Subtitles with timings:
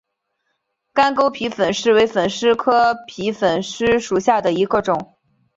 [0.93, 5.19] 干沟皮粉虱为粉虱科皮粉虱属下的一个种。